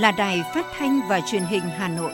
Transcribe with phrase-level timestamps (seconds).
[0.00, 2.12] là Đài Phát thanh và Truyền hình Hà Nội.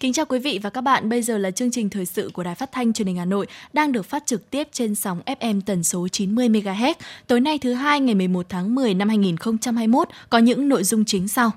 [0.00, 2.42] Kính chào quý vị và các bạn, bây giờ là chương trình thời sự của
[2.42, 5.60] Đài Phát thanh Truyền hình Hà Nội đang được phát trực tiếp trên sóng FM
[5.66, 6.94] tần số 90 MHz.
[7.26, 11.28] Tối nay thứ hai ngày 11 tháng 10 năm 2021 có những nội dung chính
[11.28, 11.52] sau.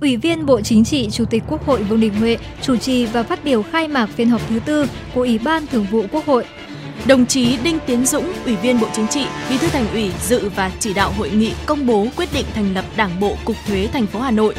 [0.00, 3.22] Ủy viên Bộ Chính trị, Chủ tịch Quốc hội Vương Đình Huệ chủ trì và
[3.22, 6.44] phát biểu khai mạc phiên họp thứ tư của Ủy ban Thường vụ Quốc hội.
[7.06, 10.48] Đồng chí Đinh Tiến Dũng, Ủy viên Bộ Chính trị, Bí thư Thành ủy dự
[10.56, 13.88] và chỉ đạo hội nghị công bố quyết định thành lập Đảng bộ Cục Thuế
[13.92, 14.54] thành phố Hà Nội.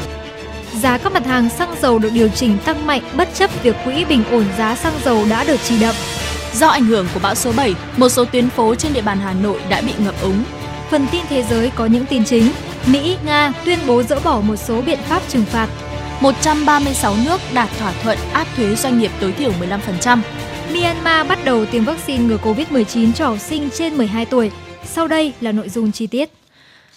[0.81, 4.05] Giá các mặt hàng xăng dầu được điều chỉnh tăng mạnh bất chấp việc quỹ
[4.05, 5.95] bình ổn giá xăng dầu đã được chỉ đậm.
[6.53, 9.33] Do ảnh hưởng của bão số 7, một số tuyến phố trên địa bàn Hà
[9.33, 10.43] Nội đã bị ngập úng.
[10.89, 12.51] Phần tin thế giới có những tin chính.
[12.91, 15.69] Mỹ, Nga tuyên bố dỡ bỏ một số biện pháp trừng phạt.
[16.21, 20.19] 136 nước đạt thỏa thuận áp thuế doanh nghiệp tối thiểu 15%.
[20.73, 24.51] Myanmar bắt đầu tiêm vaccine ngừa COVID-19 cho học sinh trên 12 tuổi.
[24.83, 26.29] Sau đây là nội dung chi tiết.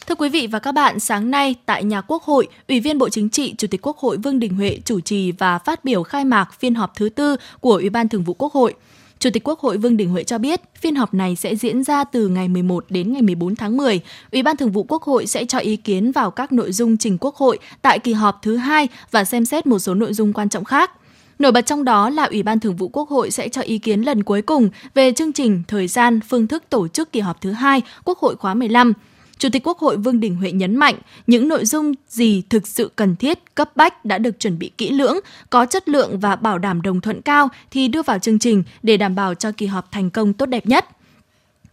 [0.06, 3.09] Thưa quý vị và các bạn, sáng nay tại nhà Quốc hội, Ủy viên Bộ
[3.09, 6.25] Chính trị, Chủ tịch Quốc hội Vương Đình Huệ chủ trì và phát biểu khai
[6.25, 8.75] mạc phiên họp thứ tư của Ủy ban Thường vụ Quốc hội.
[9.19, 12.05] Chủ tịch Quốc hội Vương Đình Huệ cho biết, phiên họp này sẽ diễn ra
[12.05, 14.00] từ ngày 11 đến ngày 14 tháng 10.
[14.33, 17.19] Ủy ban Thường vụ Quốc hội sẽ cho ý kiến vào các nội dung trình
[17.20, 20.48] Quốc hội tại kỳ họp thứ hai và xem xét một số nội dung quan
[20.48, 20.91] trọng khác.
[21.38, 24.02] Nổi bật trong đó là Ủy ban Thường vụ Quốc hội sẽ cho ý kiến
[24.02, 27.53] lần cuối cùng về chương trình, thời gian, phương thức tổ chức kỳ họp thứ
[27.53, 28.92] hai Quốc hội khóa 15.
[29.39, 30.94] Chủ tịch Quốc hội Vương Đình Huệ nhấn mạnh
[31.27, 34.91] những nội dung gì thực sự cần thiết, cấp bách đã được chuẩn bị kỹ
[34.91, 35.19] lưỡng,
[35.50, 38.97] có chất lượng và bảo đảm đồng thuận cao thì đưa vào chương trình để
[38.97, 40.84] đảm bảo cho kỳ họp thành công tốt đẹp nhất.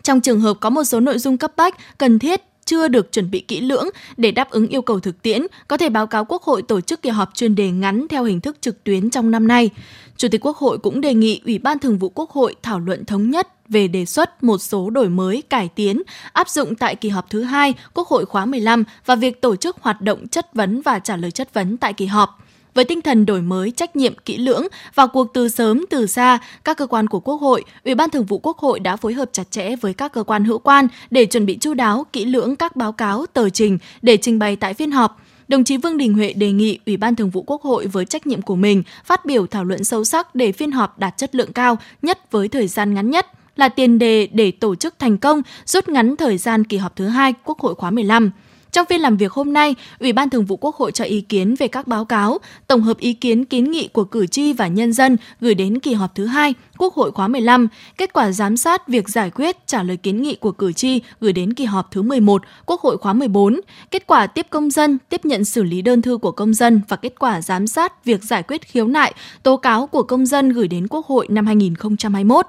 [0.03, 3.31] Trong trường hợp có một số nội dung cấp bách, cần thiết chưa được chuẩn
[3.31, 6.43] bị kỹ lưỡng để đáp ứng yêu cầu thực tiễn, có thể báo cáo Quốc
[6.43, 9.47] hội tổ chức kỳ họp chuyên đề ngắn theo hình thức trực tuyến trong năm
[9.47, 9.69] nay.
[10.17, 13.05] Chủ tịch Quốc hội cũng đề nghị Ủy ban Thường vụ Quốc hội thảo luận
[13.05, 16.01] thống nhất về đề xuất một số đổi mới, cải tiến
[16.33, 19.77] áp dụng tại kỳ họp thứ hai Quốc hội khóa 15 và việc tổ chức
[19.81, 22.41] hoạt động chất vấn và trả lời chất vấn tại kỳ họp.
[22.73, 26.39] Với tinh thần đổi mới, trách nhiệm kỹ lưỡng, và cuộc từ sớm từ xa,
[26.63, 29.29] các cơ quan của Quốc hội, Ủy ban Thường vụ Quốc hội đã phối hợp
[29.31, 32.55] chặt chẽ với các cơ quan hữu quan để chuẩn bị chu đáo, kỹ lưỡng
[32.55, 36.13] các báo cáo, tờ trình để trình bày tại phiên họp đồng chí Vương Đình
[36.13, 39.25] Huệ đề nghị Ủy ban Thường vụ Quốc hội với trách nhiệm của mình phát
[39.25, 42.67] biểu thảo luận sâu sắc để phiên họp đạt chất lượng cao nhất với thời
[42.67, 46.63] gian ngắn nhất là tiền đề để tổ chức thành công, rút ngắn thời gian
[46.63, 48.31] kỳ họp thứ hai Quốc hội khóa 15.
[48.75, 51.55] Trong phiên làm việc hôm nay, Ủy ban Thường vụ Quốc hội cho ý kiến
[51.59, 54.93] về các báo cáo, tổng hợp ý kiến kiến nghị của cử tri và nhân
[54.93, 57.67] dân gửi đến kỳ họp thứ hai Quốc hội khóa 15,
[57.97, 61.33] kết quả giám sát việc giải quyết trả lời kiến nghị của cử tri gửi
[61.33, 63.59] đến kỳ họp thứ 11 Quốc hội khóa 14,
[63.91, 66.97] kết quả tiếp công dân, tiếp nhận xử lý đơn thư của công dân và
[66.97, 69.13] kết quả giám sát việc giải quyết khiếu nại,
[69.43, 72.45] tố cáo của công dân gửi đến Quốc hội năm 2021.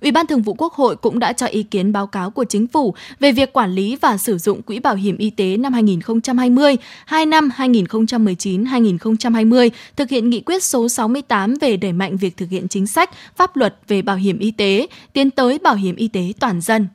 [0.00, 2.66] Ủy ban Thường vụ Quốc hội cũng đã cho ý kiến báo cáo của chính
[2.66, 6.76] phủ về việc quản lý và sử dụng quỹ bảo hiểm y tế năm 2020,
[7.06, 12.68] 2 năm 2019-2020, thực hiện nghị quyết số 68 về đẩy mạnh việc thực hiện
[12.68, 16.32] chính sách, pháp luật về bảo hiểm y tế, tiến tới bảo hiểm y tế
[16.40, 16.88] toàn dân.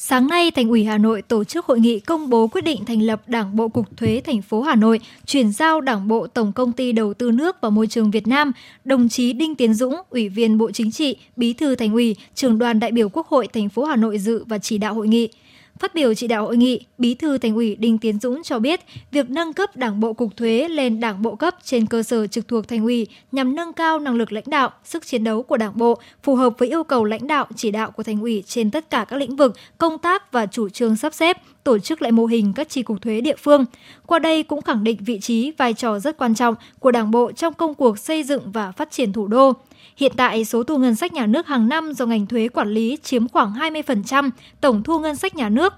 [0.00, 3.02] Sáng nay, Thành ủy Hà Nội tổ chức hội nghị công bố quyết định thành
[3.02, 6.72] lập Đảng bộ Cục Thuế thành phố Hà Nội, chuyển giao Đảng bộ Tổng công
[6.72, 8.52] ty Đầu tư nước và Môi trường Việt Nam,
[8.84, 12.58] đồng chí Đinh Tiến Dũng, Ủy viên Bộ Chính trị, Bí thư Thành ủy, Trưởng
[12.58, 15.28] đoàn đại biểu Quốc hội thành phố Hà Nội dự và chỉ đạo hội nghị.
[15.78, 18.80] Phát biểu chỉ đạo hội nghị, Bí thư Thành ủy Đinh Tiến Dũng cho biết,
[19.10, 22.48] việc nâng cấp Đảng bộ cục thuế lên Đảng bộ cấp trên cơ sở trực
[22.48, 25.78] thuộc Thành ủy nhằm nâng cao năng lực lãnh đạo, sức chiến đấu của Đảng
[25.78, 28.90] bộ, phù hợp với yêu cầu lãnh đạo chỉ đạo của Thành ủy trên tất
[28.90, 32.26] cả các lĩnh vực, công tác và chủ trương sắp xếp, tổ chức lại mô
[32.26, 33.64] hình các chi cục thuế địa phương.
[34.06, 37.32] Qua đây cũng khẳng định vị trí, vai trò rất quan trọng của Đảng bộ
[37.32, 39.52] trong công cuộc xây dựng và phát triển thủ đô.
[39.98, 42.98] Hiện tại, số thu ngân sách nhà nước hàng năm do ngành thuế quản lý
[43.02, 44.30] chiếm khoảng 20%
[44.60, 45.72] tổng thu ngân sách nhà nước.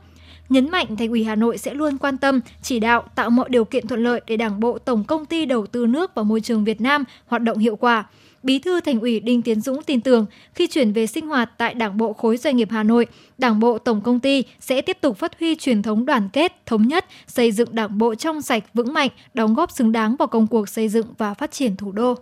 [0.49, 3.65] Nhấn mạnh Thành ủy Hà Nội sẽ luôn quan tâm, chỉ đạo tạo mọi điều
[3.65, 6.65] kiện thuận lợi để Đảng bộ Tổng công ty Đầu tư nước và Môi trường
[6.65, 8.05] Việt Nam hoạt động hiệu quả.
[8.43, 11.75] Bí thư Thành ủy Đinh Tiến Dũng tin tưởng khi chuyển về sinh hoạt tại
[11.75, 13.07] Đảng bộ khối doanh nghiệp Hà Nội,
[13.39, 16.89] Đảng bộ Tổng công ty sẽ tiếp tục phát huy truyền thống đoàn kết, thống
[16.89, 20.47] nhất, xây dựng Đảng bộ trong sạch, vững mạnh, đóng góp xứng đáng vào công
[20.47, 22.15] cuộc xây dựng và phát triển thủ đô.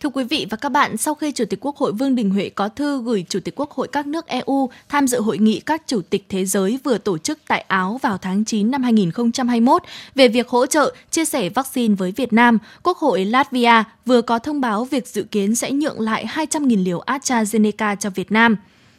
[0.00, 2.48] Thưa quý vị và các bạn, sau khi Chủ tịch Quốc hội Vương Đình Huệ
[2.48, 5.82] có thư gửi Chủ tịch Quốc hội các nước EU tham dự hội nghị các
[5.86, 9.82] chủ tịch thế giới vừa tổ chức tại Áo vào tháng 9 năm 2021
[10.14, 14.38] về việc hỗ trợ chia sẻ vaccine với Việt Nam, Quốc hội Latvia vừa có
[14.38, 18.56] thông báo việc dự kiến sẽ nhượng lại 200.000 liều AstraZeneca cho Việt Nam.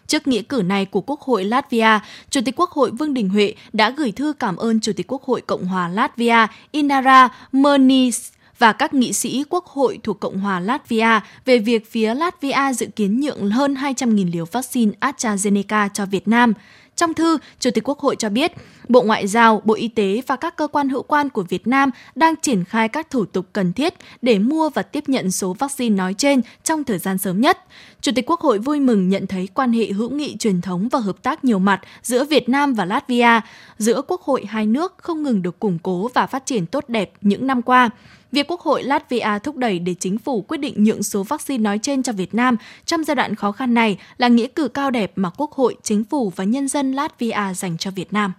[0.08, 2.00] Trước nghĩa cử này của Quốc hội Latvia,
[2.30, 5.24] Chủ tịch Quốc hội Vương Đình Huệ đã gửi thư cảm ơn Chủ tịch Quốc
[5.24, 10.60] hội Cộng hòa Latvia Inara Mernis và các nghị sĩ quốc hội thuộc Cộng hòa
[10.60, 16.28] Latvia về việc phía Latvia dự kiến nhượng hơn 200.000 liều vaccine AstraZeneca cho Việt
[16.28, 16.54] Nam.
[16.96, 18.52] Trong thư, Chủ tịch Quốc hội cho biết,
[18.88, 21.90] Bộ Ngoại giao, Bộ Y tế và các cơ quan hữu quan của Việt Nam
[22.16, 25.96] đang triển khai các thủ tục cần thiết để mua và tiếp nhận số vaccine
[25.96, 27.58] nói trên trong thời gian sớm nhất.
[28.02, 31.00] Chủ tịch Quốc hội vui mừng nhận thấy quan hệ hữu nghị truyền thống và
[31.00, 33.42] hợp tác nhiều mặt giữa Việt Nam và Latvia,
[33.78, 37.12] giữa Quốc hội hai nước không ngừng được củng cố và phát triển tốt đẹp
[37.22, 37.90] những năm qua.
[38.32, 41.80] Việc Quốc hội Latvia thúc đẩy để chính phủ quyết định nhượng số vaccine nói
[41.82, 45.12] trên cho Việt Nam trong giai đoạn khó khăn này là nghĩa cử cao đẹp
[45.16, 48.34] mà Quốc hội, chính phủ và nhân dân Latvia dành cho Việt Nam.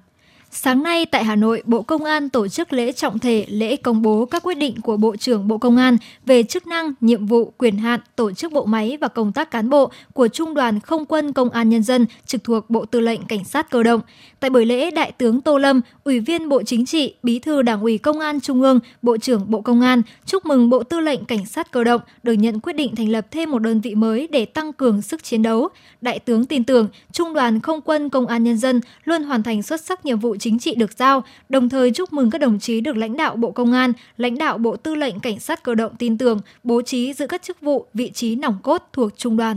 [0.52, 4.02] Sáng nay tại Hà Nội, Bộ Công an tổ chức lễ trọng thể lễ công
[4.02, 7.52] bố các quyết định của Bộ trưởng Bộ Công an về chức năng, nhiệm vụ,
[7.58, 11.06] quyền hạn, tổ chức bộ máy và công tác cán bộ của Trung đoàn Không
[11.06, 14.00] quân Công an Nhân dân trực thuộc Bộ Tư lệnh Cảnh sát Cơ động.
[14.40, 17.82] Tại buổi lễ, Đại tướng Tô Lâm, Ủy viên Bộ Chính trị, Bí thư Đảng
[17.82, 21.24] ủy Công an Trung ương, Bộ trưởng Bộ Công an chúc mừng Bộ Tư lệnh
[21.24, 24.28] Cảnh sát Cơ động được nhận quyết định thành lập thêm một đơn vị mới
[24.30, 25.68] để tăng cường sức chiến đấu.
[26.00, 29.62] Đại tướng tin tưởng Trung đoàn Không quân Công an Nhân dân luôn hoàn thành
[29.62, 32.80] xuất sắc nhiệm vụ chính trị được giao, đồng thời chúc mừng các đồng chí
[32.80, 35.92] được lãnh đạo Bộ Công an, lãnh đạo Bộ Tư lệnh Cảnh sát Cơ động
[35.98, 39.56] tin tưởng, bố trí giữ các chức vụ, vị trí nòng cốt thuộc trung đoàn.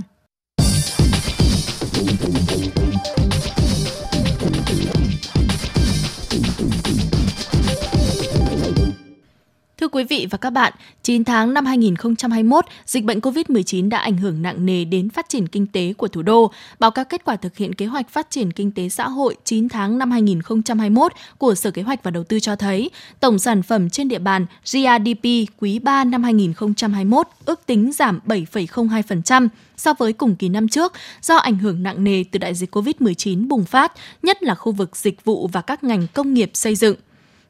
[9.94, 10.74] Quý vị và các bạn,
[11.04, 15.48] 9 tháng năm 2021, dịch bệnh COVID-19 đã ảnh hưởng nặng nề đến phát triển
[15.48, 16.51] kinh tế của thủ đô.
[16.80, 19.69] Báo cáo kết quả thực hiện kế hoạch phát triển kinh tế xã hội 9
[19.69, 23.90] tháng năm 2021 của Sở Kế hoạch và Đầu tư cho thấy, tổng sản phẩm
[23.90, 25.25] trên địa bàn GRDP
[25.60, 29.48] quý 3 năm 2021 ước tính giảm 7,02%
[29.78, 33.48] so với cùng kỳ năm trước do ảnh hưởng nặng nề từ đại dịch COVID-19
[33.48, 33.94] bùng phát,
[34.24, 36.96] nhất là khu vực dịch vụ và các ngành công nghiệp xây dựng.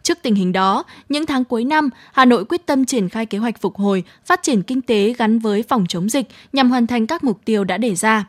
[0.03, 3.37] Trước tình hình đó, những tháng cuối năm, Hà Nội quyết tâm triển khai kế
[3.37, 7.07] hoạch phục hồi, phát triển kinh tế gắn với phòng chống dịch nhằm hoàn thành
[7.07, 8.25] các mục tiêu đã đề ra.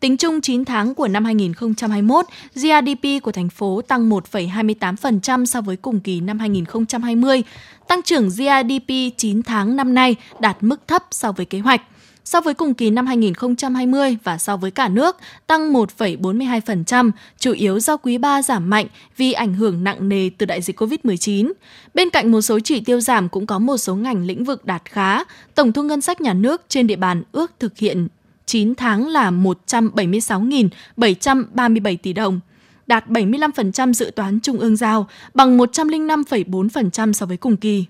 [0.00, 5.76] Tính chung 9 tháng của năm 2021, gdp của thành phố tăng 1,28% so với
[5.76, 7.42] cùng kỳ năm 2020.
[7.88, 11.82] Tăng trưởng gdp 9 tháng năm nay đạt mức thấp so với kế hoạch
[12.24, 15.16] so với cùng kỳ năm 2020 và so với cả nước
[15.46, 18.86] tăng 1,42%, chủ yếu do quý 3 giảm mạnh
[19.16, 21.52] vì ảnh hưởng nặng nề từ đại dịch COVID-19.
[21.94, 24.82] Bên cạnh một số chỉ tiêu giảm cũng có một số ngành lĩnh vực đạt
[24.84, 25.24] khá.
[25.54, 28.08] Tổng thu ngân sách nhà nước trên địa bàn ước thực hiện
[28.46, 32.40] 9 tháng là 176.737 tỷ đồng
[32.86, 37.84] đạt 75% dự toán trung ương giao, bằng 105,4% so với cùng kỳ.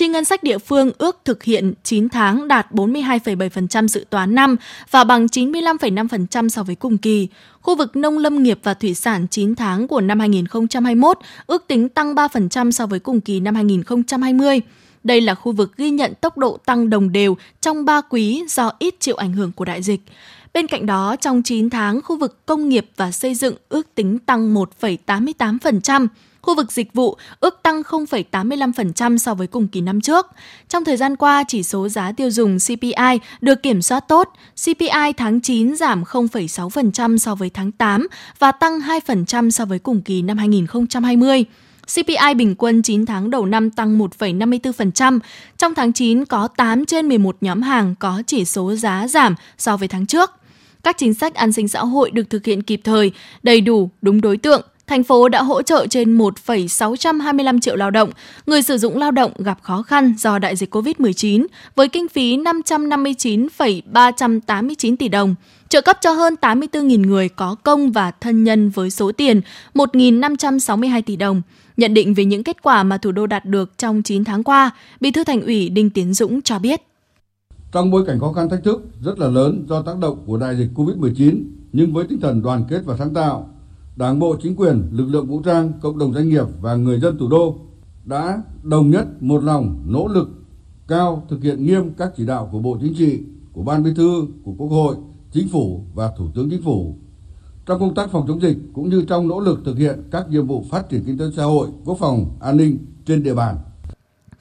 [0.00, 4.56] Chi ngân sách địa phương ước thực hiện 9 tháng đạt 42,7% dự toán năm
[4.90, 7.28] và bằng 95,5% so với cùng kỳ.
[7.60, 11.88] Khu vực nông lâm nghiệp và thủy sản 9 tháng của năm 2021 ước tính
[11.88, 14.60] tăng 3% so với cùng kỳ năm 2020.
[15.04, 18.72] Đây là khu vực ghi nhận tốc độ tăng đồng đều trong 3 quý do
[18.78, 20.00] ít chịu ảnh hưởng của đại dịch.
[20.54, 24.18] Bên cạnh đó, trong 9 tháng, khu vực công nghiệp và xây dựng ước tính
[24.18, 26.06] tăng 1,88%,
[26.42, 30.26] khu vực dịch vụ ước tăng 0,85% so với cùng kỳ năm trước.
[30.68, 34.28] Trong thời gian qua, chỉ số giá tiêu dùng CPI được kiểm soát tốt.
[34.64, 40.02] CPI tháng 9 giảm 0,6% so với tháng 8 và tăng 2% so với cùng
[40.02, 41.44] kỳ năm 2020.
[41.94, 45.18] CPI bình quân 9 tháng đầu năm tăng 1,54%.
[45.58, 49.76] Trong tháng 9 có 8 trên 11 nhóm hàng có chỉ số giá giảm so
[49.76, 50.30] với tháng trước.
[50.82, 54.20] Các chính sách an sinh xã hội được thực hiện kịp thời, đầy đủ, đúng
[54.20, 58.10] đối tượng, thành phố đã hỗ trợ trên 1,625 triệu lao động,
[58.46, 62.36] người sử dụng lao động gặp khó khăn do đại dịch COVID-19 với kinh phí
[62.36, 65.34] 559,389 tỷ đồng,
[65.68, 69.40] trợ cấp cho hơn 84.000 người có công và thân nhân với số tiền
[69.74, 71.42] 1.562 tỷ đồng.
[71.76, 74.70] Nhận định về những kết quả mà thủ đô đạt được trong 9 tháng qua,
[75.00, 76.82] Bí thư Thành ủy Đinh Tiến Dũng cho biết.
[77.72, 80.56] Trong bối cảnh khó khăn thách thức rất là lớn do tác động của đại
[80.56, 81.42] dịch COVID-19,
[81.72, 83.50] nhưng với tinh thần đoàn kết và sáng tạo,
[84.00, 87.18] Đảng bộ, chính quyền, lực lượng vũ trang, cộng đồng doanh nghiệp và người dân
[87.18, 87.56] thủ đô
[88.04, 90.28] đã đồng nhất một lòng nỗ lực
[90.88, 94.26] cao thực hiện nghiêm các chỉ đạo của Bộ Chính trị, của Ban Bí thư,
[94.44, 94.96] của Quốc hội,
[95.32, 96.94] Chính phủ và Thủ tướng Chính phủ
[97.66, 100.46] trong công tác phòng chống dịch cũng như trong nỗ lực thực hiện các nhiệm
[100.46, 103.56] vụ phát triển kinh tế xã hội, quốc phòng, an ninh trên địa bàn.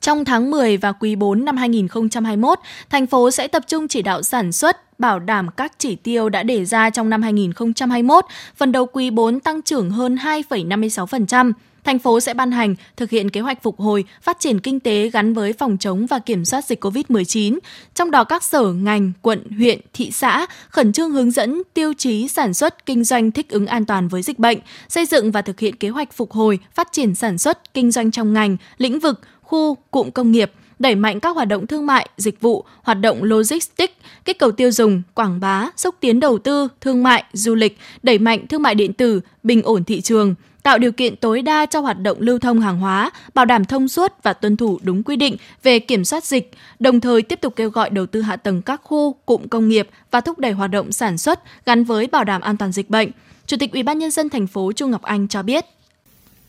[0.01, 4.21] Trong tháng 10 và quý 4 năm 2021, thành phố sẽ tập trung chỉ đạo
[4.21, 8.25] sản xuất, bảo đảm các chỉ tiêu đã đề ra trong năm 2021,
[8.55, 11.51] phần đầu quý 4 tăng trưởng hơn 2,56%.
[11.83, 15.09] Thành phố sẽ ban hành, thực hiện kế hoạch phục hồi, phát triển kinh tế
[15.09, 17.59] gắn với phòng chống và kiểm soát dịch COVID-19.
[17.95, 22.27] Trong đó các sở, ngành, quận, huyện, thị xã khẩn trương hướng dẫn tiêu chí
[22.27, 25.59] sản xuất, kinh doanh thích ứng an toàn với dịch bệnh, xây dựng và thực
[25.59, 29.21] hiện kế hoạch phục hồi, phát triển sản xuất, kinh doanh trong ngành, lĩnh vực,
[29.49, 33.23] khu, cụm công nghiệp, đẩy mạnh các hoạt động thương mại, dịch vụ, hoạt động
[33.23, 33.93] logistics,
[34.25, 38.19] kích cầu tiêu dùng, quảng bá, xúc tiến đầu tư, thương mại, du lịch, đẩy
[38.19, 41.79] mạnh thương mại điện tử, bình ổn thị trường, tạo điều kiện tối đa cho
[41.79, 45.15] hoạt động lưu thông hàng hóa, bảo đảm thông suốt và tuân thủ đúng quy
[45.15, 48.61] định về kiểm soát dịch, đồng thời tiếp tục kêu gọi đầu tư hạ tầng
[48.61, 52.23] các khu, cụm công nghiệp và thúc đẩy hoạt động sản xuất gắn với bảo
[52.23, 53.11] đảm an toàn dịch bệnh.
[53.45, 55.65] Chủ tịch Ủy ban nhân dân thành phố Trung Ngọc Anh cho biết.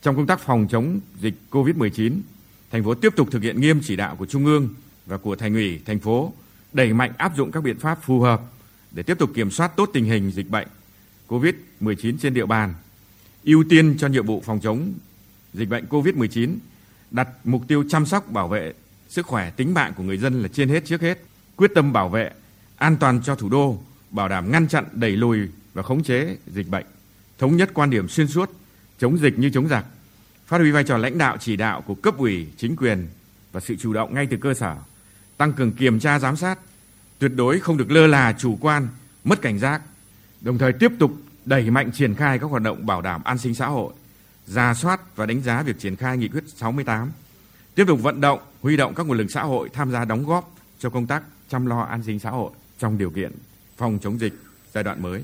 [0.03, 2.13] Trong công tác phòng chống dịch COVID-19,
[2.71, 4.69] thành phố tiếp tục thực hiện nghiêm chỉ đạo của Trung ương
[5.07, 6.33] và của Thành ủy thành phố
[6.73, 8.43] đẩy mạnh áp dụng các biện pháp phù hợp
[8.91, 10.69] để tiếp tục kiểm soát tốt tình hình dịch bệnh
[11.29, 12.75] COVID-19 trên địa bàn
[13.45, 14.93] ưu tiên cho nhiệm vụ phòng chống
[15.55, 16.57] dịch bệnh COVID-19,
[17.11, 18.73] đặt mục tiêu chăm sóc bảo vệ
[19.09, 21.19] sức khỏe tính mạng của người dân là trên hết trước hết,
[21.57, 22.31] quyết tâm bảo vệ
[22.77, 23.79] an toàn cho thủ đô,
[24.11, 25.39] bảo đảm ngăn chặn đẩy lùi
[25.75, 26.87] và khống chế dịch bệnh,
[27.39, 28.51] thống nhất quan điểm xuyên suốt,
[28.99, 29.85] chống dịch như chống giặc,
[30.51, 33.09] phát huy vai trò lãnh đạo chỉ đạo của cấp ủy, chính quyền
[33.53, 34.77] và sự chủ động ngay từ cơ sở,
[35.37, 36.59] tăng cường kiểm tra giám sát,
[37.19, 38.89] tuyệt đối không được lơ là chủ quan,
[39.25, 39.83] mất cảnh giác,
[40.41, 41.13] đồng thời tiếp tục
[41.45, 43.93] đẩy mạnh triển khai các hoạt động bảo đảm an sinh xã hội,
[44.47, 47.11] ra soát và đánh giá việc triển khai nghị quyết 68,
[47.75, 50.55] tiếp tục vận động, huy động các nguồn lực xã hội tham gia đóng góp
[50.79, 53.33] cho công tác chăm lo an sinh xã hội trong điều kiện
[53.77, 54.35] phòng chống dịch
[54.75, 55.23] giai đoạn mới.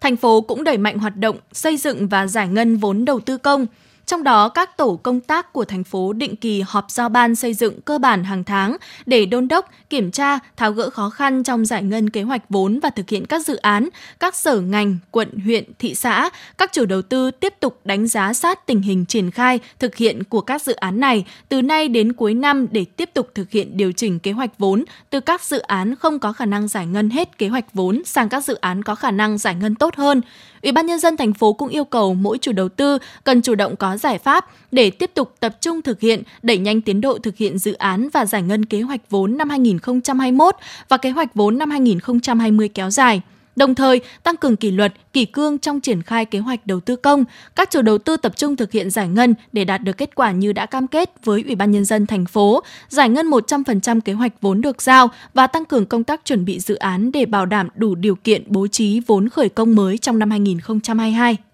[0.00, 3.38] Thành phố cũng đẩy mạnh hoạt động xây dựng và giải ngân vốn đầu tư
[3.38, 3.66] công,
[4.06, 7.54] trong đó, các tổ công tác của thành phố định kỳ họp giao ban xây
[7.54, 11.64] dựng cơ bản hàng tháng để đôn đốc, kiểm tra, tháo gỡ khó khăn trong
[11.64, 13.88] giải ngân kế hoạch vốn và thực hiện các dự án.
[14.20, 18.32] Các sở ngành, quận, huyện, thị xã, các chủ đầu tư tiếp tục đánh giá
[18.32, 22.12] sát tình hình triển khai, thực hiện của các dự án này từ nay đến
[22.12, 25.58] cuối năm để tiếp tục thực hiện điều chỉnh kế hoạch vốn từ các dự
[25.58, 28.82] án không có khả năng giải ngân hết kế hoạch vốn sang các dự án
[28.82, 30.20] có khả năng giải ngân tốt hơn.
[30.62, 33.54] Ủy ban nhân dân thành phố cũng yêu cầu mỗi chủ đầu tư cần chủ
[33.54, 37.18] động có giải pháp để tiếp tục tập trung thực hiện, đẩy nhanh tiến độ
[37.18, 40.56] thực hiện dự án và giải ngân kế hoạch vốn năm 2021
[40.88, 43.22] và kế hoạch vốn năm 2020 kéo dài
[43.56, 46.96] đồng thời tăng cường kỷ luật, kỷ cương trong triển khai kế hoạch đầu tư
[46.96, 47.24] công.
[47.56, 50.32] Các chủ đầu tư tập trung thực hiện giải ngân để đạt được kết quả
[50.32, 54.12] như đã cam kết với Ủy ban nhân dân thành phố, giải ngân 100% kế
[54.12, 57.46] hoạch vốn được giao và tăng cường công tác chuẩn bị dự án để bảo
[57.46, 61.51] đảm đủ điều kiện bố trí vốn khởi công mới trong năm 2022.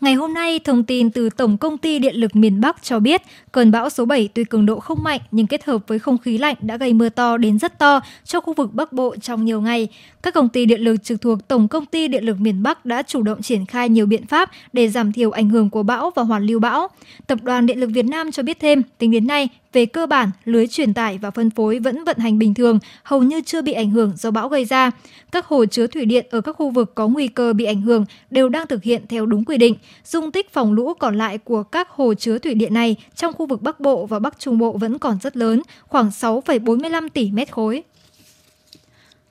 [0.00, 3.22] Ngày hôm nay, thông tin từ Tổng công ty Điện lực miền Bắc cho biết,
[3.52, 6.38] cơn bão số 7 tuy cường độ không mạnh nhưng kết hợp với không khí
[6.38, 9.60] lạnh đã gây mưa to đến rất to cho khu vực Bắc Bộ trong nhiều
[9.60, 9.88] ngày.
[10.22, 13.02] Các công ty điện lực trực thuộc Tổng công ty Điện lực miền Bắc đã
[13.02, 16.22] chủ động triển khai nhiều biện pháp để giảm thiểu ảnh hưởng của bão và
[16.22, 16.88] hoàn lưu bão.
[17.26, 20.30] Tập đoàn Điện lực Việt Nam cho biết thêm, tính đến nay, về cơ bản,
[20.44, 23.72] lưới truyền tải và phân phối vẫn vận hành bình thường, hầu như chưa bị
[23.72, 24.90] ảnh hưởng do bão gây ra.
[25.32, 28.04] Các hồ chứa thủy điện ở các khu vực có nguy cơ bị ảnh hưởng
[28.30, 29.74] đều đang thực hiện theo đúng quy định.
[30.04, 33.46] Dung tích phòng lũ còn lại của các hồ chứa thủy điện này trong khu
[33.46, 37.52] vực Bắc Bộ và Bắc Trung Bộ vẫn còn rất lớn, khoảng 6,45 tỷ mét
[37.52, 37.82] khối.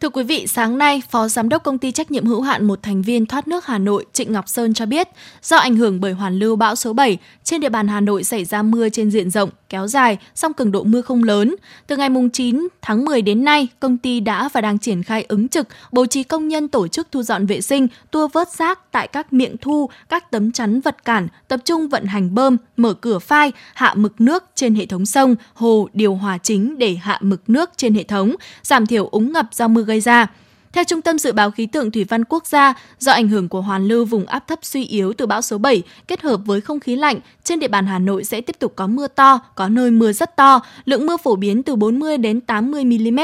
[0.01, 2.83] Thưa quý vị, sáng nay, Phó Giám đốc Công ty Trách nhiệm hữu hạn một
[2.83, 5.09] thành viên thoát nước Hà Nội Trịnh Ngọc Sơn cho biết,
[5.43, 8.45] do ảnh hưởng bởi hoàn lưu bão số 7, trên địa bàn Hà Nội xảy
[8.45, 11.55] ra mưa trên diện rộng, kéo dài, song cường độ mưa không lớn.
[11.87, 15.47] Từ ngày 9 tháng 10 đến nay, công ty đã và đang triển khai ứng
[15.47, 19.07] trực, bố trí công nhân tổ chức thu dọn vệ sinh, tua vớt rác tại
[19.07, 23.19] các miệng thu, các tấm chắn vật cản, tập trung vận hành bơm, mở cửa
[23.19, 27.49] phai, hạ mực nước trên hệ thống sông, hồ, điều hòa chính để hạ mực
[27.49, 30.27] nước trên hệ thống, giảm thiểu úng ngập do mưa gây ra.
[30.75, 33.61] Theo Trung tâm Dự báo Khí tượng Thủy văn Quốc gia, do ảnh hưởng của
[33.61, 36.79] hoàn lưu vùng áp thấp suy yếu từ bão số 7 kết hợp với không
[36.79, 39.91] khí lạnh, trên địa bàn Hà Nội sẽ tiếp tục có mưa to, có nơi
[39.91, 43.19] mưa rất to, lượng mưa phổ biến từ 40 đến 80 mm.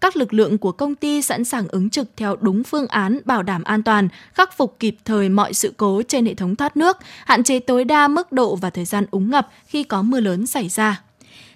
[0.00, 3.42] Các lực lượng của công ty sẵn sàng ứng trực theo đúng phương án bảo
[3.42, 6.96] đảm an toàn, khắc phục kịp thời mọi sự cố trên hệ thống thoát nước,
[7.24, 10.46] hạn chế tối đa mức độ và thời gian úng ngập khi có mưa lớn
[10.46, 11.02] xảy ra.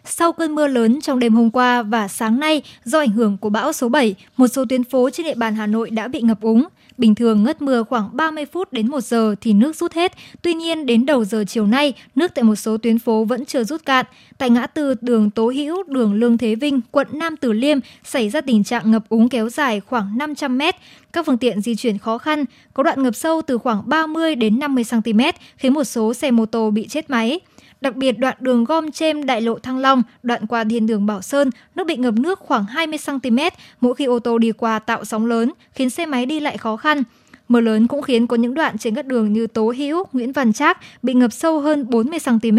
[0.05, 3.51] Sau cơn mưa lớn trong đêm hôm qua và sáng nay do ảnh hưởng của
[3.51, 6.41] bão số 7, một số tuyến phố trên địa bàn Hà Nội đã bị ngập
[6.41, 6.65] úng.
[6.99, 10.13] Bình thường ngất mưa khoảng 30 phút đến 1 giờ thì nước rút hết.
[10.43, 13.65] Tuy nhiên đến đầu giờ chiều nay, nước tại một số tuyến phố vẫn chưa
[13.65, 14.07] rút cạn.
[14.39, 18.29] Tại ngã tư đường Tố Hữu, đường Lương Thế Vinh, quận Nam Từ Liêm xảy
[18.29, 20.77] ra tình trạng ngập úng kéo dài khoảng 500 mét.
[21.13, 24.59] Các phương tiện di chuyển khó khăn, có đoạn ngập sâu từ khoảng 30 đến
[24.59, 25.21] 50 cm,
[25.57, 27.41] khiến một số xe mô tô bị chết máy.
[27.81, 31.23] Đặc biệt đoạn đường gom trên đại lộ Thăng Long, đoạn qua thiên đường Bảo
[31.23, 33.39] Sơn, nước bị ngập nước khoảng 20 cm
[33.81, 36.77] mỗi khi ô tô đi qua tạo sóng lớn, khiến xe máy đi lại khó
[36.77, 37.03] khăn.
[37.49, 40.53] Mưa lớn cũng khiến có những đoạn trên các đường như Tố Hữu, Nguyễn Văn
[40.53, 42.59] Trác bị ngập sâu hơn 40 cm,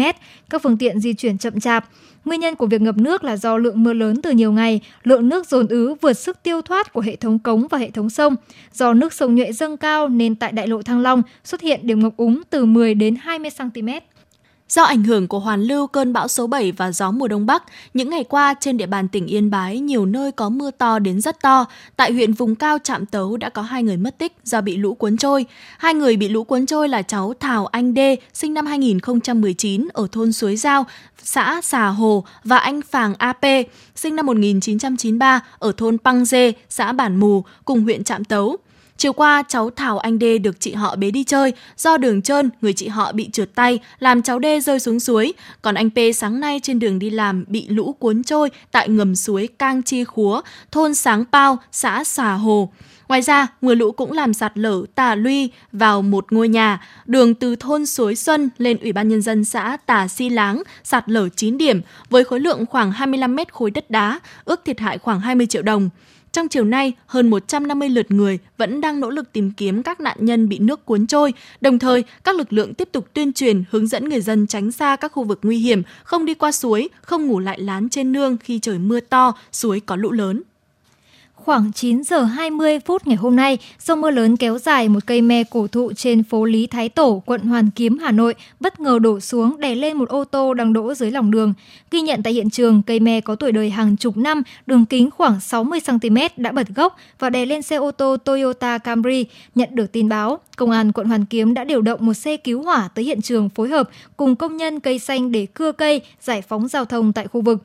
[0.50, 1.84] các phương tiện di chuyển chậm chạp.
[2.24, 5.28] Nguyên nhân của việc ngập nước là do lượng mưa lớn từ nhiều ngày, lượng
[5.28, 8.36] nước dồn ứ vượt sức tiêu thoát của hệ thống cống và hệ thống sông.
[8.72, 12.00] Do nước sông Nhuệ dâng cao nên tại đại lộ Thăng Long xuất hiện điểm
[12.00, 13.88] ngập úng từ 10 đến 20 cm.
[14.72, 17.62] Do ảnh hưởng của hoàn lưu cơn bão số 7 và gió mùa đông bắc,
[17.94, 21.20] những ngày qua trên địa bàn tỉnh Yên Bái nhiều nơi có mưa to đến
[21.20, 21.64] rất to.
[21.96, 24.94] Tại huyện vùng cao Trạm Tấu đã có hai người mất tích do bị lũ
[24.94, 25.46] cuốn trôi.
[25.78, 30.06] Hai người bị lũ cuốn trôi là cháu Thảo Anh Đê, sinh năm 2019 ở
[30.12, 30.86] thôn Suối Giao,
[31.22, 33.44] xã Xà Hồ và anh Phàng AP,
[33.94, 38.56] sinh năm 1993 ở thôn Păng Dê, xã Bản Mù, cùng huyện Trạm Tấu.
[38.96, 41.52] Chiều qua, cháu Thảo Anh Đê được chị họ bế đi chơi.
[41.76, 45.32] Do đường trơn, người chị họ bị trượt tay, làm cháu Đê rơi xuống suối.
[45.62, 49.16] Còn anh P sáng nay trên đường đi làm bị lũ cuốn trôi tại ngầm
[49.16, 52.70] suối Cang Chi Khúa, thôn Sáng Pao, xã Xà Hồ.
[53.08, 57.34] Ngoài ra, mưa lũ cũng làm sạt lở Tà Luy vào một ngôi nhà, đường
[57.34, 61.28] từ thôn Suối Xuân lên Ủy ban Nhân dân xã Tà Si Láng sạt lở
[61.28, 61.80] 9 điểm
[62.10, 65.62] với khối lượng khoảng 25 mét khối đất đá, ước thiệt hại khoảng 20 triệu
[65.62, 65.90] đồng.
[66.32, 70.16] Trong chiều nay, hơn 150 lượt người vẫn đang nỗ lực tìm kiếm các nạn
[70.20, 71.32] nhân bị nước cuốn trôi.
[71.60, 74.96] Đồng thời, các lực lượng tiếp tục tuyên truyền hướng dẫn người dân tránh xa
[74.96, 78.36] các khu vực nguy hiểm, không đi qua suối, không ngủ lại lán trên nương
[78.36, 80.42] khi trời mưa to, suối có lũ lớn.
[81.44, 85.22] Khoảng 9 giờ 20 phút ngày hôm nay, do mưa lớn kéo dài một cây
[85.22, 88.98] me cổ thụ trên phố Lý Thái Tổ, quận Hoàn Kiếm, Hà Nội bất ngờ
[89.02, 91.54] đổ xuống đè lên một ô tô đang đỗ dưới lòng đường.
[91.90, 95.10] Ghi nhận tại hiện trường, cây me có tuổi đời hàng chục năm, đường kính
[95.10, 99.26] khoảng 60 cm đã bật gốc và đè lên xe ô tô Toyota Camry.
[99.54, 102.62] Nhận được tin báo, công an quận Hoàn Kiếm đã điều động một xe cứu
[102.62, 106.42] hỏa tới hiện trường phối hợp cùng công nhân cây xanh để cưa cây, giải
[106.42, 107.62] phóng giao thông tại khu vực.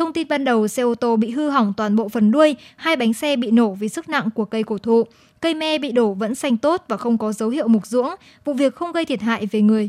[0.00, 2.96] Thông tin ban đầu, xe ô tô bị hư hỏng toàn bộ phần đuôi, hai
[2.96, 5.04] bánh xe bị nổ vì sức nặng của cây cổ thụ.
[5.40, 8.14] Cây me bị đổ vẫn xanh tốt và không có dấu hiệu mục ruỗng,
[8.44, 9.88] vụ việc không gây thiệt hại về người.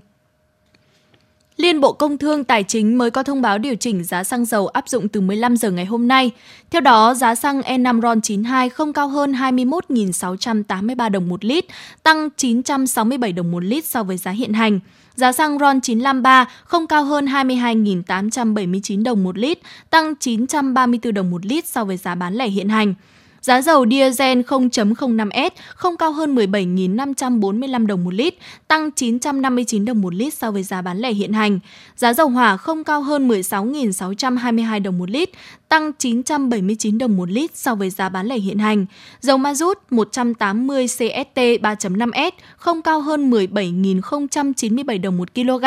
[1.57, 4.67] Liên Bộ Công Thương Tài chính mới có thông báo điều chỉnh giá xăng dầu
[4.67, 6.31] áp dụng từ 15 giờ ngày hôm nay.
[6.69, 11.65] Theo đó, giá xăng E5 RON92 không cao hơn 21.683 đồng một lít,
[12.03, 14.79] tăng 967 đồng một lít so với giá hiện hành.
[15.15, 19.59] Giá xăng RON 953 không cao hơn 22.879 đồng một lít,
[19.89, 22.93] tăng 934 đồng một lít so với giá bán lẻ hiện hành.
[23.41, 28.35] Giá dầu diesel 0.05S không cao hơn 17.545 đồng một lít,
[28.67, 31.59] tăng 959 đồng một lít so với giá bán lẻ hiện hành.
[31.95, 35.29] Giá dầu hỏa không cao hơn 16.622 đồng một lít,
[35.69, 38.85] tăng 979 đồng một lít so với giá bán lẻ hiện hành.
[39.21, 45.65] Dầu ma rút 180 CST 3.5S không cao hơn 17.097 đồng một kg,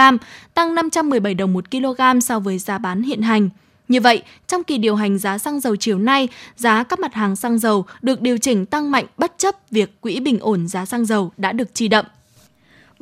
[0.54, 3.48] tăng 517 đồng một kg so với giá bán hiện hành.
[3.88, 7.36] Như vậy, trong kỳ điều hành giá xăng dầu chiều nay, giá các mặt hàng
[7.36, 11.04] xăng dầu được điều chỉnh tăng mạnh bất chấp việc quỹ bình ổn giá xăng
[11.04, 12.04] dầu đã được chi đậm.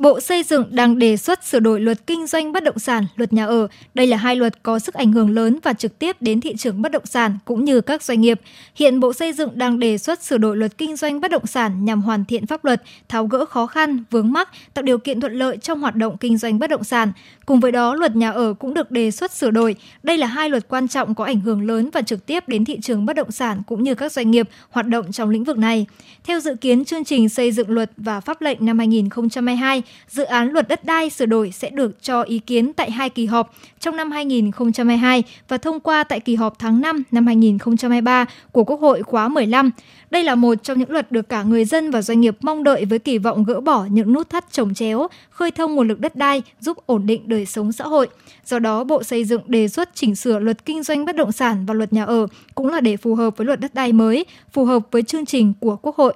[0.03, 3.33] Bộ Xây dựng đang đề xuất sửa đổi luật kinh doanh bất động sản, luật
[3.33, 3.67] nhà ở.
[3.93, 6.81] Đây là hai luật có sức ảnh hưởng lớn và trực tiếp đến thị trường
[6.81, 8.41] bất động sản cũng như các doanh nghiệp.
[8.75, 11.85] Hiện Bộ Xây dựng đang đề xuất sửa đổi luật kinh doanh bất động sản
[11.85, 15.33] nhằm hoàn thiện pháp luật, tháo gỡ khó khăn, vướng mắc, tạo điều kiện thuận
[15.33, 17.11] lợi trong hoạt động kinh doanh bất động sản.
[17.45, 19.75] Cùng với đó, luật nhà ở cũng được đề xuất sửa đổi.
[20.03, 22.79] Đây là hai luật quan trọng có ảnh hưởng lớn và trực tiếp đến thị
[22.81, 25.85] trường bất động sản cũng như các doanh nghiệp hoạt động trong lĩnh vực này.
[26.23, 30.49] Theo dự kiến chương trình xây dựng luật và pháp lệnh năm 2022, dự án
[30.51, 33.95] luật đất đai sửa đổi sẽ được cho ý kiến tại hai kỳ họp trong
[33.95, 39.03] năm 2022 và thông qua tại kỳ họp tháng 5 năm 2023 của Quốc hội
[39.03, 39.71] khóa 15.
[40.09, 42.85] Đây là một trong những luật được cả người dân và doanh nghiệp mong đợi
[42.85, 46.15] với kỳ vọng gỡ bỏ những nút thắt trồng chéo, khơi thông nguồn lực đất
[46.15, 48.07] đai, giúp ổn định đời sống xã hội.
[48.45, 51.65] Do đó, Bộ Xây dựng đề xuất chỉnh sửa luật kinh doanh bất động sản
[51.65, 54.65] và luật nhà ở cũng là để phù hợp với luật đất đai mới, phù
[54.65, 56.13] hợp với chương trình của Quốc hội.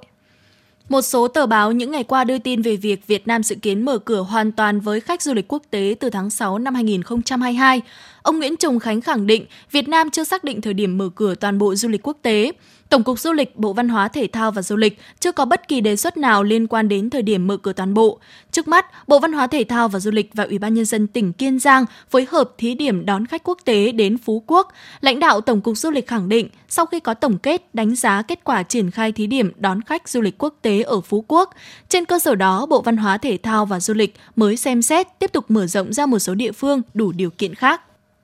[0.89, 3.85] Một số tờ báo những ngày qua đưa tin về việc Việt Nam dự kiến
[3.85, 7.81] mở cửa hoàn toàn với khách du lịch quốc tế từ tháng 6 năm 2022.
[8.27, 11.35] Ông Nguyễn Trùng Khánh khẳng định Việt Nam chưa xác định thời điểm mở cửa
[11.35, 12.51] toàn bộ du lịch quốc tế.
[12.89, 15.67] Tổng cục Du lịch, Bộ Văn hóa Thể thao và Du lịch chưa có bất
[15.67, 18.19] kỳ đề xuất nào liên quan đến thời điểm mở cửa toàn bộ.
[18.51, 21.07] Trước mắt, Bộ Văn hóa Thể thao và Du lịch và Ủy ban nhân dân
[21.07, 24.73] tỉnh Kiên Giang phối hợp thí điểm đón khách quốc tế đến Phú Quốc.
[25.01, 28.21] Lãnh đạo Tổng cục Du lịch khẳng định, sau khi có tổng kết đánh giá
[28.21, 31.53] kết quả triển khai thí điểm đón khách du lịch quốc tế ở Phú Quốc,
[31.89, 35.07] trên cơ sở đó, Bộ Văn hóa Thể thao và Du lịch mới xem xét
[35.19, 37.81] tiếp tục mở rộng ra một số địa phương đủ điều kiện khác.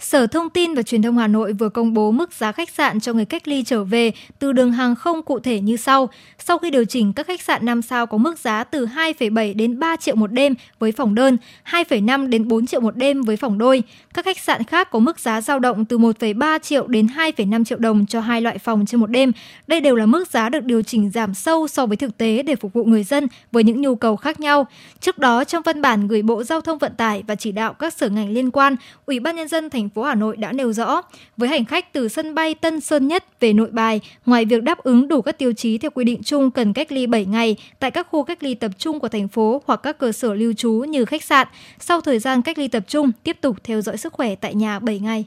[0.00, 3.00] Sở Thông tin và Truyền thông Hà Nội vừa công bố mức giá khách sạn
[3.00, 6.08] cho người cách ly trở về từ đường hàng không cụ thể như sau.
[6.38, 9.78] Sau khi điều chỉnh, các khách sạn 5 sao có mức giá từ 2,7 đến
[9.78, 13.58] 3 triệu một đêm với phòng đơn, 2,5 đến 4 triệu một đêm với phòng
[13.58, 13.82] đôi.
[14.14, 17.78] Các khách sạn khác có mức giá dao động từ 1,3 triệu đến 2,5 triệu
[17.78, 19.32] đồng cho hai loại phòng trên một đêm.
[19.66, 22.56] Đây đều là mức giá được điều chỉnh giảm sâu so với thực tế để
[22.56, 24.66] phục vụ người dân với những nhu cầu khác nhau.
[25.00, 27.92] Trước đó, trong văn bản gửi Bộ Giao thông Vận tải và chỉ đạo các
[27.92, 30.72] sở ngành liên quan, Ủy ban nhân dân thành thành phố Hà Nội đã nêu
[30.72, 31.02] rõ,
[31.36, 34.78] với hành khách từ sân bay Tân Sơn Nhất về Nội Bài, ngoài việc đáp
[34.78, 37.90] ứng đủ các tiêu chí theo quy định chung cần cách ly 7 ngày tại
[37.90, 40.72] các khu cách ly tập trung của thành phố hoặc các cơ sở lưu trú
[40.72, 41.48] như khách sạn,
[41.80, 44.78] sau thời gian cách ly tập trung tiếp tục theo dõi sức khỏe tại nhà
[44.78, 45.24] 7 ngày.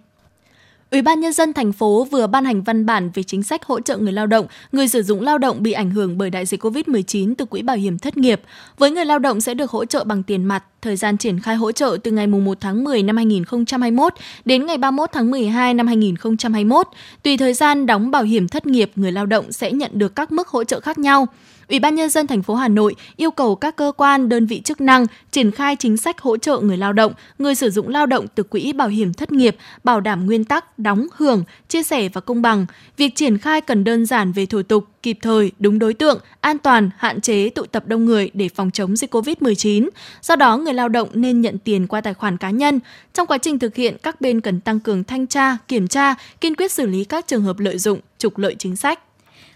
[0.91, 3.81] Ủy ban nhân dân thành phố vừa ban hành văn bản về chính sách hỗ
[3.81, 6.63] trợ người lao động, người sử dụng lao động bị ảnh hưởng bởi đại dịch
[6.63, 8.41] COVID-19 từ quỹ bảo hiểm thất nghiệp.
[8.77, 11.55] Với người lao động sẽ được hỗ trợ bằng tiền mặt, thời gian triển khai
[11.55, 14.13] hỗ trợ từ ngày 1 tháng 10 năm 2021
[14.45, 16.87] đến ngày 31 tháng 12 năm 2021.
[17.23, 20.31] Tùy thời gian đóng bảo hiểm thất nghiệp, người lao động sẽ nhận được các
[20.31, 21.27] mức hỗ trợ khác nhau.
[21.71, 24.61] Ủy ban nhân dân thành phố Hà Nội yêu cầu các cơ quan, đơn vị
[24.61, 28.05] chức năng triển khai chính sách hỗ trợ người lao động, người sử dụng lao
[28.05, 32.09] động từ quỹ bảo hiểm thất nghiệp, bảo đảm nguyên tắc đóng hưởng, chia sẻ
[32.09, 32.65] và công bằng.
[32.97, 36.57] Việc triển khai cần đơn giản về thủ tục, kịp thời, đúng đối tượng, an
[36.57, 39.89] toàn, hạn chế tụ tập đông người để phòng chống dịch COVID-19.
[40.21, 42.79] Do đó, người lao động nên nhận tiền qua tài khoản cá nhân.
[43.13, 46.55] Trong quá trình thực hiện, các bên cần tăng cường thanh tra, kiểm tra, kiên
[46.55, 48.99] quyết xử lý các trường hợp lợi dụng, trục lợi chính sách.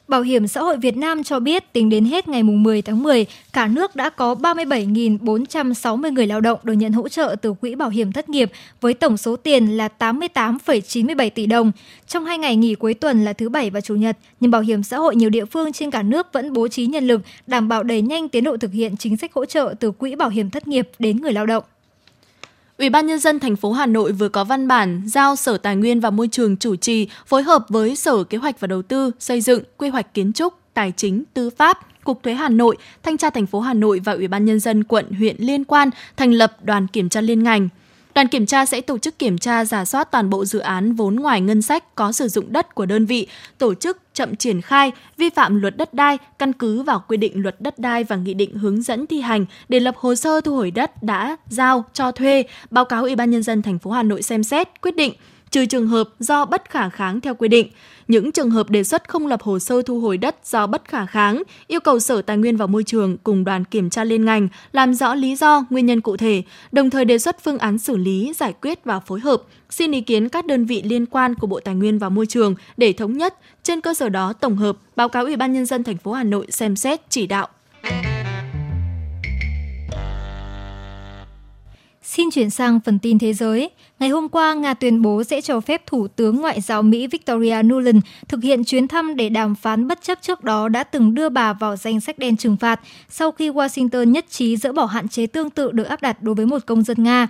[0.07, 3.25] Bảo hiểm xã hội Việt Nam cho biết tính đến hết ngày 10 tháng 10,
[3.53, 7.89] cả nước đã có 37.460 người lao động được nhận hỗ trợ từ Quỹ Bảo
[7.89, 11.71] hiểm thất nghiệp với tổng số tiền là 88,97 tỷ đồng.
[12.07, 14.83] Trong hai ngày nghỉ cuối tuần là thứ Bảy và Chủ nhật, nhưng Bảo hiểm
[14.83, 17.83] xã hội nhiều địa phương trên cả nước vẫn bố trí nhân lực đảm bảo
[17.83, 20.67] đẩy nhanh tiến độ thực hiện chính sách hỗ trợ từ Quỹ Bảo hiểm thất
[20.67, 21.63] nghiệp đến người lao động.
[22.77, 25.75] Ủy ban nhân dân thành phố Hà Nội vừa có văn bản giao Sở Tài
[25.75, 29.11] nguyên và Môi trường chủ trì phối hợp với Sở Kế hoạch và Đầu tư
[29.19, 33.17] xây dựng quy hoạch kiến trúc, tài chính, tư pháp, Cục Thuế Hà Nội, Thanh
[33.17, 36.31] tra thành phố Hà Nội và Ủy ban nhân dân quận huyện liên quan thành
[36.31, 37.69] lập đoàn kiểm tra liên ngành.
[38.15, 41.15] Đoàn kiểm tra sẽ tổ chức kiểm tra giả soát toàn bộ dự án vốn
[41.15, 44.91] ngoài ngân sách có sử dụng đất của đơn vị, tổ chức chậm triển khai,
[45.17, 48.33] vi phạm luật đất đai căn cứ vào quy định luật đất đai và nghị
[48.33, 52.11] định hướng dẫn thi hành để lập hồ sơ thu hồi đất đã giao cho
[52.11, 55.13] thuê, báo cáo Ủy ban nhân dân thành phố Hà Nội xem xét, quyết định
[55.51, 57.67] trừ trường hợp do bất khả kháng theo quy định.
[58.07, 61.05] Những trường hợp đề xuất không lập hồ sơ thu hồi đất do bất khả
[61.05, 64.47] kháng, yêu cầu Sở Tài nguyên và Môi trường cùng đoàn kiểm tra liên ngành
[64.71, 67.97] làm rõ lý do, nguyên nhân cụ thể, đồng thời đề xuất phương án xử
[67.97, 71.47] lý, giải quyết và phối hợp, xin ý kiến các đơn vị liên quan của
[71.47, 74.77] Bộ Tài nguyên và Môi trường để thống nhất, trên cơ sở đó tổng hợp
[74.95, 77.47] báo cáo Ủy ban nhân dân thành phố Hà Nội xem xét chỉ đạo.
[82.15, 83.69] Xin chuyển sang phần tin thế giới.
[83.99, 87.63] Ngày hôm qua, Nga tuyên bố sẽ cho phép Thủ tướng Ngoại giao Mỹ Victoria
[87.63, 87.97] Nuland
[88.27, 91.53] thực hiện chuyến thăm để đàm phán bất chấp trước đó đã từng đưa bà
[91.53, 95.27] vào danh sách đen trừng phạt sau khi Washington nhất trí dỡ bỏ hạn chế
[95.27, 97.27] tương tự được áp đặt đối với một công dân Nga.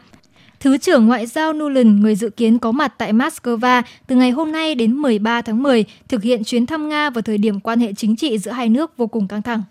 [0.59, 4.51] Thứ trưởng Ngoại giao Nuland, người dự kiến có mặt tại Moscow từ ngày hôm
[4.51, 7.93] nay đến 13 tháng 10, thực hiện chuyến thăm Nga vào thời điểm quan hệ
[7.93, 9.63] chính trị giữa hai nước vô cùng căng thẳng.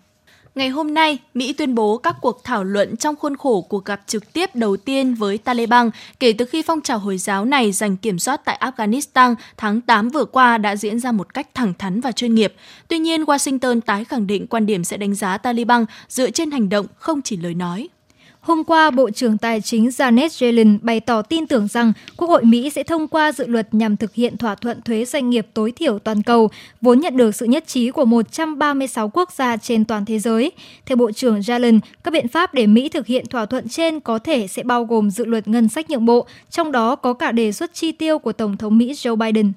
[0.55, 4.01] Ngày hôm nay, Mỹ tuyên bố các cuộc thảo luận trong khuôn khổ cuộc gặp
[4.07, 5.91] trực tiếp đầu tiên với Taliban
[6.21, 10.09] kể từ khi phong trào Hồi giáo này giành kiểm soát tại Afghanistan tháng 8
[10.09, 12.55] vừa qua đã diễn ra một cách thẳng thắn và chuyên nghiệp.
[12.89, 16.69] Tuy nhiên, Washington tái khẳng định quan điểm sẽ đánh giá Taliban dựa trên hành
[16.69, 17.89] động, không chỉ lời nói.
[18.45, 22.45] Hôm qua, Bộ trưởng Tài chính Janet Yellen bày tỏ tin tưởng rằng Quốc hội
[22.45, 25.73] Mỹ sẽ thông qua dự luật nhằm thực hiện thỏa thuận thuế doanh nghiệp tối
[25.73, 30.05] thiểu toàn cầu, vốn nhận được sự nhất trí của 136 quốc gia trên toàn
[30.05, 30.53] thế giới.
[30.87, 34.19] Theo Bộ trưởng Yellen, các biện pháp để Mỹ thực hiện thỏa thuận trên có
[34.19, 37.53] thể sẽ bao gồm dự luật ngân sách nhượng bộ, trong đó có cả đề
[37.53, 39.53] xuất chi tiêu của Tổng thống Mỹ Joe Biden.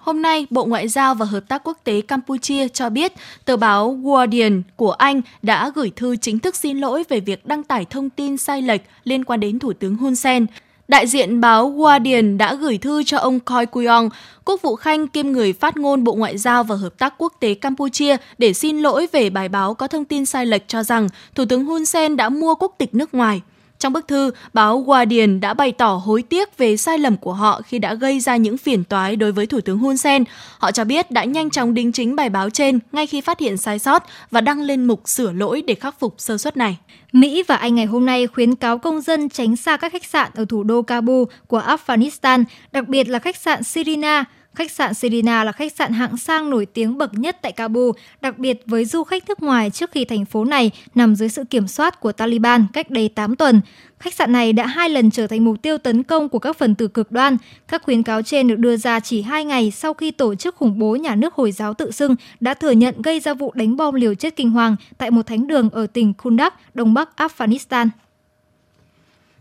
[0.00, 3.12] Hôm nay, Bộ Ngoại giao và Hợp tác Quốc tế Campuchia cho biết
[3.44, 7.62] tờ báo Guardian của Anh đã gửi thư chính thức xin lỗi về việc đăng
[7.62, 10.46] tải thông tin sai lệch liên quan đến Thủ tướng Hun Sen.
[10.88, 14.10] Đại diện báo Guardian đã gửi thư cho ông Khoi Kuyong,
[14.44, 17.54] quốc vụ khanh kiêm người phát ngôn Bộ Ngoại giao và Hợp tác Quốc tế
[17.54, 21.44] Campuchia để xin lỗi về bài báo có thông tin sai lệch cho rằng Thủ
[21.44, 23.40] tướng Hun Sen đã mua quốc tịch nước ngoài.
[23.80, 27.62] Trong bức thư, báo Guardian đã bày tỏ hối tiếc về sai lầm của họ
[27.62, 30.24] khi đã gây ra những phiền toái đối với Thủ tướng Hun Sen.
[30.58, 33.56] Họ cho biết đã nhanh chóng đính chính bài báo trên ngay khi phát hiện
[33.56, 36.78] sai sót và đăng lên mục sửa lỗi để khắc phục sơ suất này.
[37.12, 40.30] Mỹ và Anh ngày hôm nay khuyến cáo công dân tránh xa các khách sạn
[40.34, 45.44] ở thủ đô Kabul của Afghanistan, đặc biệt là khách sạn Sirina, Khách sạn Serena
[45.44, 49.04] là khách sạn hạng sang nổi tiếng bậc nhất tại Kabul, đặc biệt với du
[49.04, 52.66] khách nước ngoài trước khi thành phố này nằm dưới sự kiểm soát của Taliban
[52.72, 53.60] cách đây 8 tuần.
[53.98, 56.74] Khách sạn này đã hai lần trở thành mục tiêu tấn công của các phần
[56.74, 57.36] tử cực đoan.
[57.68, 60.78] Các khuyến cáo trên được đưa ra chỉ hai ngày sau khi tổ chức khủng
[60.78, 63.94] bố nhà nước Hồi giáo tự xưng đã thừa nhận gây ra vụ đánh bom
[63.94, 67.88] liều chết kinh hoàng tại một thánh đường ở tỉnh Kundak, đông bắc Afghanistan.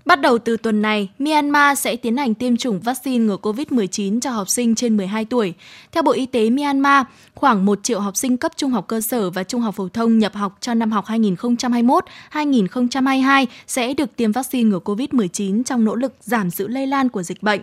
[0.09, 4.31] Bắt đầu từ tuần này, Myanmar sẽ tiến hành tiêm chủng vaccine ngừa COVID-19 cho
[4.31, 5.53] học sinh trên 12 tuổi.
[5.91, 9.29] Theo Bộ Y tế Myanmar, khoảng 1 triệu học sinh cấp trung học cơ sở
[9.29, 14.69] và trung học phổ thông nhập học cho năm học 2021-2022 sẽ được tiêm vaccine
[14.69, 17.61] ngừa COVID-19 trong nỗ lực giảm sự lây lan của dịch bệnh.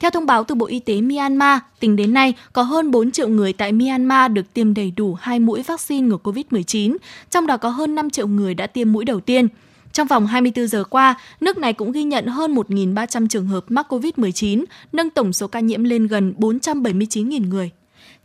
[0.00, 3.28] Theo thông báo từ Bộ Y tế Myanmar, tính đến nay có hơn 4 triệu
[3.28, 6.96] người tại Myanmar được tiêm đầy đủ hai mũi vaccine ngừa COVID-19,
[7.30, 9.48] trong đó có hơn 5 triệu người đã tiêm mũi đầu tiên.
[9.96, 13.92] Trong vòng 24 giờ qua, nước này cũng ghi nhận hơn 1.300 trường hợp mắc
[13.92, 17.70] COVID-19, nâng tổng số ca nhiễm lên gần 479.000 người.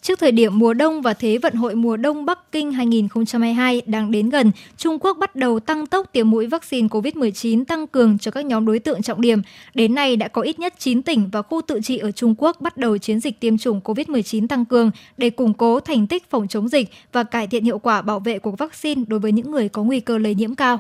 [0.02, 4.12] Trước thời điểm mùa đông và Thế vận hội mùa đông Bắc Kinh 2022 đang
[4.12, 8.32] đến gần, Trung Quốc bắt đầu tăng tốc tiêm mũi vaccine COVID-19 tăng cường cho
[8.32, 9.42] các nhóm đối tượng trọng điểm.
[9.74, 12.62] Đến nay đã có ít nhất 9 tỉnh và khu tự trị ở Trung Quốc
[12.62, 16.48] bắt đầu chiến dịch tiêm chủng COVID-19 tăng cường để củng cố thành tích phòng
[16.48, 19.70] chống dịch và cải thiện hiệu quả bảo vệ của vaccine đối với những người
[19.70, 20.80] có nguy cơ lây nhiễm cao.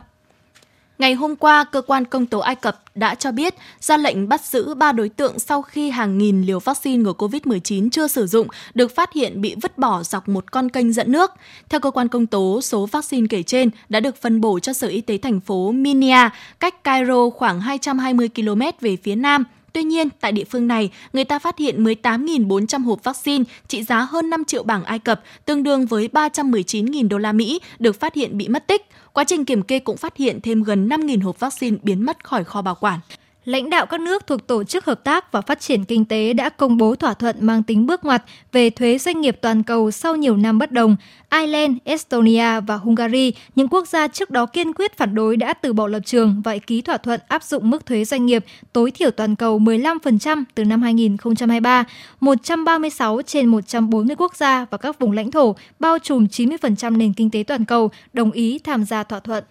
[1.01, 4.45] Ngày hôm qua, cơ quan công tố Ai Cập đã cho biết ra lệnh bắt
[4.45, 8.47] giữ 3 đối tượng sau khi hàng nghìn liều vaccine ngừa COVID-19 chưa sử dụng
[8.73, 11.31] được phát hiện bị vứt bỏ dọc một con kênh dẫn nước.
[11.69, 14.87] Theo cơ quan công tố, số vaccine kể trên đã được phân bổ cho Sở
[14.87, 19.43] Y tế thành phố Minia, cách Cairo khoảng 220 km về phía nam.
[19.73, 23.99] Tuy nhiên, tại địa phương này, người ta phát hiện 18.400 hộp vaccine trị giá
[23.99, 28.13] hơn 5 triệu bảng Ai Cập, tương đương với 319.000 đô la Mỹ, được phát
[28.15, 28.85] hiện bị mất tích.
[29.13, 32.43] Quá trình kiểm kê cũng phát hiện thêm gần 5.000 hộp vaccine biến mất khỏi
[32.43, 32.99] kho bảo quản.
[33.45, 36.49] Lãnh đạo các nước thuộc Tổ chức Hợp tác và Phát triển Kinh tế đã
[36.49, 40.15] công bố thỏa thuận mang tính bước ngoặt về thuế doanh nghiệp toàn cầu sau
[40.15, 40.95] nhiều năm bất đồng.
[41.31, 45.73] Ireland, Estonia và Hungary, những quốc gia trước đó kiên quyết phản đối đã từ
[45.73, 49.11] bỏ lập trường và ký thỏa thuận áp dụng mức thuế doanh nghiệp tối thiểu
[49.11, 51.83] toàn cầu 15% từ năm 2023.
[52.19, 57.31] 136 trên 140 quốc gia và các vùng lãnh thổ bao trùm 90% nền kinh
[57.31, 59.43] tế toàn cầu đồng ý tham gia thỏa thuận.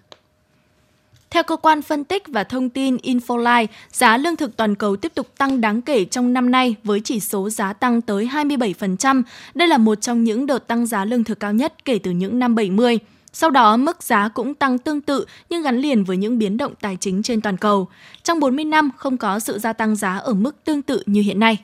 [1.30, 5.12] Theo cơ quan phân tích và thông tin Infoline, giá lương thực toàn cầu tiếp
[5.14, 9.22] tục tăng đáng kể trong năm nay với chỉ số giá tăng tới 27%.
[9.54, 12.38] Đây là một trong những đợt tăng giá lương thực cao nhất kể từ những
[12.38, 12.98] năm 70.
[13.32, 16.74] Sau đó, mức giá cũng tăng tương tự nhưng gắn liền với những biến động
[16.80, 17.88] tài chính trên toàn cầu.
[18.22, 21.40] Trong 40 năm, không có sự gia tăng giá ở mức tương tự như hiện
[21.40, 21.58] nay.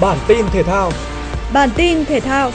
[0.00, 0.90] Bản tin thể thao
[1.54, 2.52] Bản tin thể thao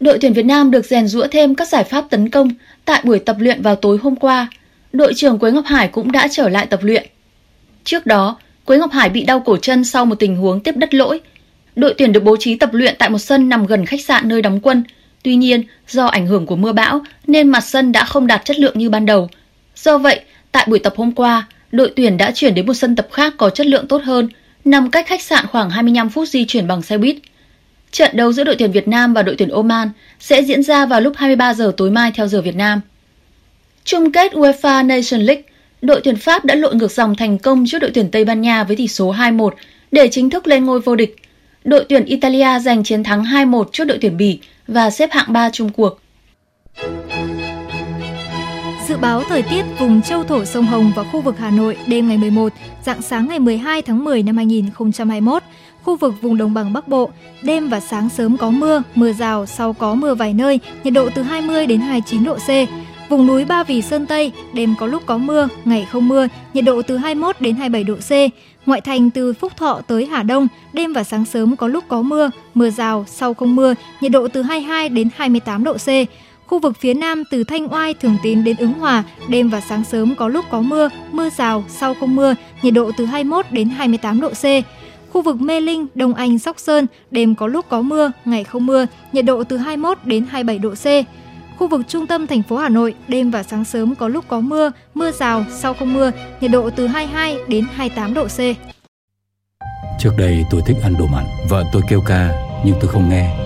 [0.00, 2.50] Đội tuyển Việt Nam được rèn rũa thêm các giải pháp tấn công
[2.84, 4.48] tại buổi tập luyện vào tối hôm qua.
[4.92, 7.06] Đội trưởng Quế Ngọc Hải cũng đã trở lại tập luyện.
[7.84, 10.94] Trước đó, Quế Ngọc Hải bị đau cổ chân sau một tình huống tiếp đất
[10.94, 11.20] lỗi.
[11.76, 14.42] Đội tuyển được bố trí tập luyện tại một sân nằm gần khách sạn nơi
[14.42, 14.84] đóng quân.
[15.22, 18.58] Tuy nhiên, do ảnh hưởng của mưa bão nên mặt sân đã không đạt chất
[18.58, 19.28] lượng như ban đầu.
[19.76, 20.20] Do vậy,
[20.56, 23.50] Tại buổi tập hôm qua, đội tuyển đã chuyển đến một sân tập khác có
[23.50, 24.28] chất lượng tốt hơn,
[24.64, 27.16] nằm cách khách sạn khoảng 25 phút di chuyển bằng xe buýt.
[27.90, 29.90] Trận đấu giữa đội tuyển Việt Nam và đội tuyển Oman
[30.20, 32.80] sẽ diễn ra vào lúc 23 giờ tối mai theo giờ Việt Nam.
[33.84, 35.42] Chung kết UEFA Nation League,
[35.82, 38.64] đội tuyển Pháp đã lội ngược dòng thành công trước đội tuyển Tây Ban Nha
[38.64, 39.50] với tỷ số 2-1
[39.92, 41.16] để chính thức lên ngôi vô địch.
[41.64, 44.38] Đội tuyển Italia giành chiến thắng 2-1 trước đội tuyển Bỉ
[44.68, 46.00] và xếp hạng 3 chung cuộc.
[48.88, 52.08] Dự báo thời tiết vùng châu thổ sông Hồng và khu vực Hà Nội đêm
[52.08, 52.52] ngày 11,
[52.84, 55.42] dạng sáng ngày 12 tháng 10 năm 2021.
[55.82, 57.10] Khu vực vùng đồng bằng Bắc Bộ,
[57.42, 61.10] đêm và sáng sớm có mưa, mưa rào, sau có mưa vài nơi, nhiệt độ
[61.14, 62.50] từ 20 đến 29 độ C.
[63.08, 66.64] Vùng núi Ba Vì Sơn Tây, đêm có lúc có mưa, ngày không mưa, nhiệt
[66.64, 68.32] độ từ 21 đến 27 độ C.
[68.66, 72.02] Ngoại thành từ Phúc Thọ tới Hà Đông, đêm và sáng sớm có lúc có
[72.02, 75.88] mưa, mưa rào, sau không mưa, nhiệt độ từ 22 đến 28 độ C.
[76.46, 79.84] Khu vực phía Nam từ Thanh Oai, Thường Tín đến Ứng Hòa, đêm và sáng
[79.84, 83.68] sớm có lúc có mưa, mưa rào, sau không mưa, nhiệt độ từ 21 đến
[83.68, 84.44] 28 độ C.
[85.12, 88.66] Khu vực Mê Linh, Đông Anh, Sóc Sơn, đêm có lúc có mưa, ngày không
[88.66, 90.86] mưa, nhiệt độ từ 21 đến 27 độ C.
[91.58, 94.40] Khu vực trung tâm thành phố Hà Nội, đêm và sáng sớm có lúc có
[94.40, 98.38] mưa, mưa rào, sau không mưa, nhiệt độ từ 22 đến 28 độ C.
[99.98, 102.30] Trước đây tôi thích ăn đồ mặn, vợ tôi kêu ca,
[102.64, 103.45] nhưng tôi không nghe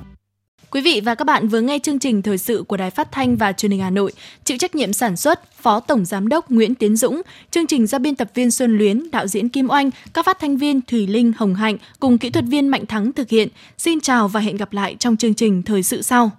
[0.71, 3.35] Quý vị và các bạn vừa nghe chương trình thời sự của Đài Phát thanh
[3.35, 4.11] và Truyền hình Hà Nội,
[4.43, 7.99] chịu trách nhiệm sản xuất Phó Tổng Giám đốc Nguyễn Tiến Dũng, chương trình do
[7.99, 11.33] biên tập viên Xuân Luyến, đạo diễn Kim Oanh, các phát thanh viên Thủy Linh,
[11.37, 13.47] Hồng Hạnh cùng kỹ thuật viên Mạnh Thắng thực hiện.
[13.77, 16.31] Xin chào và hẹn gặp lại trong chương trình thời sự sau.